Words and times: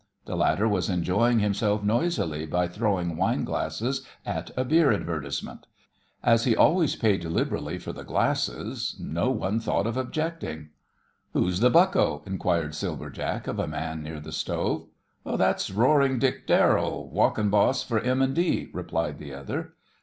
The 0.25 0.35
latter 0.35 0.67
was 0.67 0.89
enjoying 0.89 1.37
himself 1.37 1.83
noisily 1.83 2.47
by 2.47 2.67
throwing 2.67 3.17
wine 3.17 3.43
glasses 3.43 4.01
at 4.25 4.49
a 4.57 4.65
beer 4.65 4.91
advertisement. 4.91 5.67
As 6.23 6.45
he 6.45 6.55
always 6.55 6.95
paid 6.95 7.23
liberally 7.23 7.77
for 7.77 7.93
the 7.93 8.01
glasses, 8.03 8.95
no 8.99 9.29
one 9.29 9.59
thought 9.59 9.85
of 9.85 9.97
objecting. 9.97 10.69
"Who's 11.33 11.59
th' 11.59 11.71
bucko?" 11.71 12.23
inquired 12.25 12.73
Silver 12.73 13.11
Jack 13.11 13.45
of 13.45 13.59
a 13.59 13.67
man 13.67 14.01
near 14.01 14.19
the 14.19 14.31
stove. 14.31 14.87
"That's 15.23 15.69
Roaring 15.69 16.17
Dick 16.17 16.47
Darrell, 16.47 17.07
walkin' 17.07 17.51
boss 17.51 17.83
for 17.83 17.99
M. 17.99 18.33
& 18.33 18.33
D.," 18.33 18.71
replied 18.73 19.19
the 19.19 19.35
other. 19.35 19.73